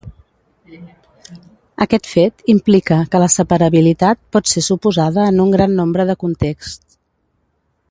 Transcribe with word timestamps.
Aquest 1.85 2.09
fet 2.13 2.41
implica 2.55 2.97
que 3.13 3.21
la 3.25 3.29
separabilitat 3.35 4.21
pot 4.37 4.51
ser 4.55 4.65
suposada 4.69 5.29
en 5.35 5.41
un 5.47 5.55
gran 5.59 5.79
nombre 5.83 6.09
de 6.13 6.17
contexts. 6.25 7.01